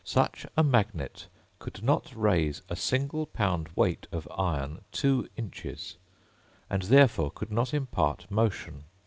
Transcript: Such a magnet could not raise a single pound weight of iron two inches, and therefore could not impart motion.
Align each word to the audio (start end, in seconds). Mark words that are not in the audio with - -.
Such 0.03 0.47
a 0.57 0.63
magnet 0.63 1.27
could 1.59 1.83
not 1.83 2.11
raise 2.15 2.63
a 2.67 2.75
single 2.75 3.27
pound 3.27 3.69
weight 3.75 4.07
of 4.11 4.27
iron 4.35 4.81
two 4.91 5.29
inches, 5.37 5.97
and 6.71 6.81
therefore 6.81 7.29
could 7.29 7.51
not 7.51 7.71
impart 7.71 8.25
motion. 8.31 8.85